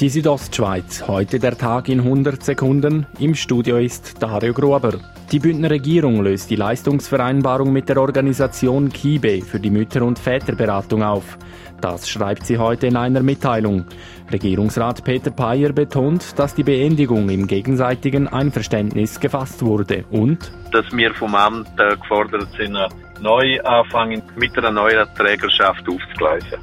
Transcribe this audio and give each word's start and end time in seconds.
Die 0.00 0.10
Südostschweiz, 0.10 1.08
heute 1.08 1.40
der 1.40 1.58
Tag 1.58 1.88
in 1.88 1.98
100 1.98 2.40
Sekunden. 2.40 3.04
Im 3.18 3.34
Studio 3.34 3.78
ist 3.78 4.22
Dario 4.22 4.52
Gruber. 4.54 4.92
Die 5.32 5.40
Bündner 5.40 5.70
Regierung 5.70 6.22
löst 6.22 6.50
die 6.50 6.54
Leistungsvereinbarung 6.54 7.72
mit 7.72 7.88
der 7.88 8.00
Organisation 8.00 8.92
KIBE 8.92 9.42
für 9.42 9.58
die 9.58 9.70
Mütter- 9.70 10.04
und 10.04 10.20
Väterberatung 10.20 11.02
auf. 11.02 11.36
Das 11.80 12.08
schreibt 12.08 12.46
sie 12.46 12.58
heute 12.58 12.86
in 12.86 12.96
einer 12.96 13.24
Mitteilung. 13.24 13.86
Regierungsrat 14.30 15.02
Peter 15.02 15.32
Payer 15.32 15.72
betont, 15.72 16.38
dass 16.38 16.54
die 16.54 16.62
Beendigung 16.62 17.28
im 17.28 17.48
gegenseitigen 17.48 18.28
Einverständnis 18.28 19.18
gefasst 19.18 19.64
wurde 19.64 20.04
und 20.12 20.52
dass 20.70 20.84
wir 20.92 21.12
vom 21.14 21.34
Amt 21.34 21.68
äh, 21.76 21.96
gefordert 21.96 22.46
sind, 22.56 22.78
neu 23.20 23.60
anfangen 23.62 24.22
mit 24.36 24.56
einer 24.56 24.70
neuen 24.70 25.08
Trägerschaft 25.16 25.88
aufzugleisen. 25.88 26.58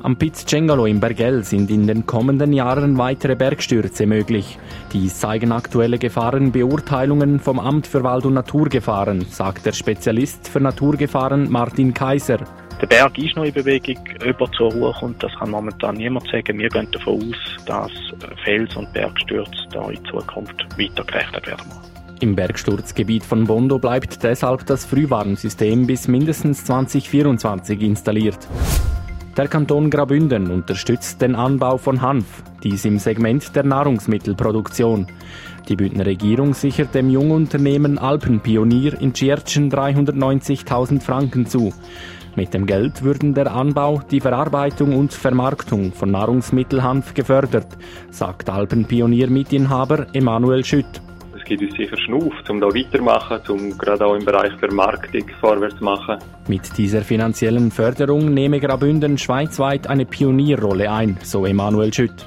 Am 0.00 0.16
Piz 0.16 0.46
Cengalo 0.46 0.86
in 0.86 1.00
Bergell 1.00 1.42
sind 1.42 1.70
in 1.70 1.88
den 1.88 2.06
kommenden 2.06 2.52
Jahren 2.52 2.98
weitere 2.98 3.34
Bergstürze 3.34 4.06
möglich. 4.06 4.56
Dies 4.92 5.18
zeigen 5.18 5.50
aktuelle 5.50 5.98
Gefahrenbeurteilungen 5.98 7.40
vom 7.40 7.58
Amt 7.58 7.88
für 7.88 8.04
Wald- 8.04 8.24
und 8.24 8.34
Naturgefahren, 8.34 9.22
sagt 9.22 9.66
der 9.66 9.72
Spezialist 9.72 10.48
für 10.48 10.60
Naturgefahren 10.60 11.50
Martin 11.50 11.92
Kaiser. 11.92 12.38
Der 12.80 12.86
Berg 12.86 13.18
ist 13.18 13.34
noch 13.34 13.42
in 13.42 13.52
Bewegung, 13.52 13.98
ob 14.24 14.40
er 14.40 14.52
zur 14.52 14.72
Ruhe 14.72 14.94
kommt, 15.00 15.20
das 15.20 15.34
kann 15.34 15.50
momentan 15.50 15.96
niemand 15.96 16.28
sagen. 16.30 16.58
Wir 16.58 16.68
gehen 16.68 16.88
davon 16.92 17.20
aus, 17.20 17.64
dass 17.66 17.90
Fels- 18.44 18.76
und 18.76 18.92
Bergstürze 18.92 19.66
da 19.72 19.90
in 19.90 20.04
Zukunft 20.04 20.64
weiter 20.78 21.02
gerechnet 21.02 21.44
werden. 21.48 21.72
Im 22.20 22.36
Bergsturzgebiet 22.36 23.24
von 23.24 23.44
Bondo 23.44 23.80
bleibt 23.80 24.22
deshalb 24.22 24.64
das 24.66 24.84
Frühwarnsystem 24.86 25.88
bis 25.88 26.06
mindestens 26.06 26.64
2024 26.64 27.82
installiert. 27.82 28.38
Der 29.38 29.46
Kanton 29.46 29.88
Grabünden 29.88 30.50
unterstützt 30.50 31.22
den 31.22 31.36
Anbau 31.36 31.78
von 31.78 32.02
Hanf, 32.02 32.42
dies 32.64 32.84
im 32.84 32.98
Segment 32.98 33.54
der 33.54 33.62
Nahrungsmittelproduktion. 33.62 35.06
Die 35.68 35.76
Bündner 35.76 36.06
Regierung 36.06 36.54
sichert 36.54 36.92
dem 36.92 37.08
Jungunternehmen 37.08 37.98
Alpenpionier 37.98 39.00
in 39.00 39.12
Tschiertschen 39.12 39.70
390.000 39.70 41.00
Franken 41.00 41.46
zu. 41.46 41.72
Mit 42.34 42.52
dem 42.52 42.66
Geld 42.66 43.04
würden 43.04 43.32
der 43.32 43.54
Anbau, 43.54 44.02
die 44.10 44.20
Verarbeitung 44.20 44.98
und 44.98 45.12
Vermarktung 45.12 45.92
von 45.92 46.10
Nahrungsmittelhanf 46.10 47.14
gefördert, 47.14 47.68
sagt 48.10 48.50
Alpenpionier-Mitinhaber 48.50 50.08
Emanuel 50.14 50.64
Schütt 50.64 51.00
gibt 51.48 51.62
uns 51.62 51.74
sicher 51.76 51.96
Schnuff, 51.96 52.34
um 52.48 52.60
da 52.60 52.66
weitermachen, 52.66 53.40
um 53.48 53.76
gerade 53.76 54.06
auch 54.06 54.14
im 54.14 54.24
Bereich 54.24 54.52
Vermarktung 54.58 55.24
vorwärts 55.40 55.78
zu 55.78 55.84
machen. 55.84 56.18
Mit 56.46 56.76
dieser 56.76 57.00
finanziellen 57.02 57.70
Förderung 57.70 58.32
nehme 58.32 58.60
Grabünden 58.60 59.16
schweizweit 59.18 59.86
eine 59.86 60.04
Pionierrolle 60.04 60.90
ein, 60.90 61.18
so 61.22 61.46
Emanuel 61.46 61.92
Schütt. 61.92 62.26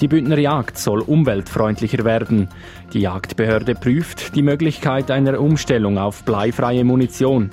Die 0.00 0.06
Bündner 0.08 0.38
Jagd 0.38 0.78
soll 0.78 1.00
umweltfreundlicher 1.00 2.04
werden. 2.04 2.48
Die 2.92 3.00
Jagdbehörde 3.00 3.74
prüft 3.74 4.36
die 4.36 4.42
Möglichkeit 4.42 5.10
einer 5.10 5.40
Umstellung 5.40 5.98
auf 5.98 6.22
bleifreie 6.22 6.84
Munition. 6.84 7.50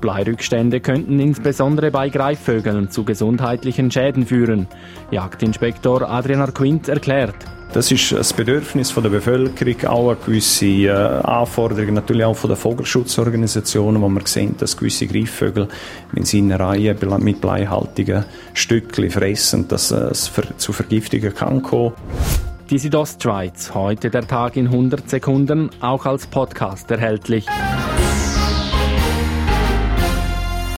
Bleirückstände 0.00 0.80
könnten 0.80 1.20
insbesondere 1.20 1.90
bei 1.90 2.08
Greifvögeln 2.08 2.90
zu 2.90 3.04
gesundheitlichen 3.04 3.90
Schäden 3.90 4.26
führen. 4.26 4.66
Jagdinspektor 5.10 6.08
Adrian 6.08 6.40
Arquint 6.40 6.88
erklärt. 6.88 7.36
Das 7.72 7.90
ist 7.90 8.12
das 8.12 8.34
Bedürfnis 8.34 8.94
der 8.94 9.08
Bevölkerung, 9.08 9.84
auch 9.86 10.08
eine 10.10 10.18
gewisse 10.18 10.66
äh, 10.66 10.90
Anforderung 10.90 11.94
natürlich 11.94 12.24
auch 12.24 12.36
von 12.36 12.50
den 12.50 12.58
Vogelschutzorganisationen, 12.58 14.02
wo 14.02 14.10
man 14.10 14.26
sehen, 14.26 14.54
dass 14.58 14.76
gewisse 14.76 15.06
Greifvögel, 15.06 15.68
in 16.14 16.52
Reihe 16.52 16.94
mit 17.18 17.40
bleihaltigen 17.40 18.26
Stückchen 18.52 19.10
fressen, 19.10 19.68
dass 19.68 19.90
es 19.90 20.30
zu 20.58 20.74
Vergiftungen 20.74 21.34
kann 21.34 21.62
kommen. 21.62 21.94
Die 22.68 22.78
Südostschweiz, 22.78 23.72
heute 23.72 24.10
der 24.10 24.26
Tag 24.26 24.56
in 24.56 24.66
100 24.66 25.08
Sekunden, 25.08 25.70
auch 25.80 26.04
als 26.04 26.26
Podcast 26.26 26.90
erhältlich. 26.90 27.46